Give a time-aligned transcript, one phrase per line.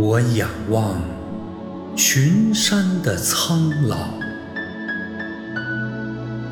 [0.00, 1.02] 我仰望
[1.96, 3.96] 群山的苍老，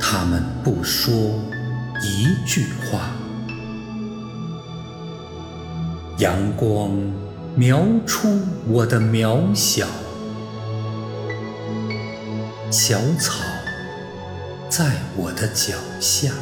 [0.00, 1.14] 他们不说
[2.02, 3.12] 一句话。
[6.18, 6.90] 阳光
[7.54, 8.28] 描出
[8.66, 9.86] 我的渺小，
[12.68, 13.44] 小草
[14.68, 16.32] 在我的脚下。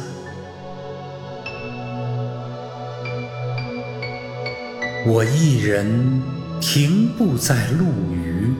[5.05, 6.19] 我一人
[6.67, 8.55] 停步在路隅，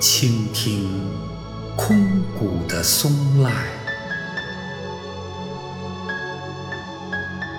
[0.00, 0.88] 倾听
[1.76, 1.94] 空
[2.38, 3.52] 谷的松籁。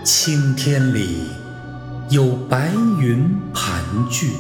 [0.03, 1.27] 青天里
[2.09, 4.33] 有白云盘踞，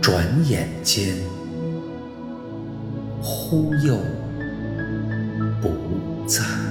[0.00, 1.16] 转眼间
[3.22, 3.96] 忽又
[5.62, 5.70] 不
[6.26, 6.61] 在。